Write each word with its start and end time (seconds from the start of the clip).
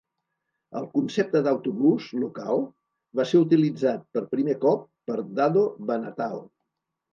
El 0.79 0.85
concepte 0.93 1.41
d'autobús 1.47 2.07
local 2.23 2.63
va 3.21 3.27
ser 3.33 3.43
utilitzat 3.45 4.09
per 4.19 4.25
primer 4.35 4.59
cop 4.67 4.91
per 5.13 5.21
Dado 5.43 5.67
Banatao. 5.93 6.45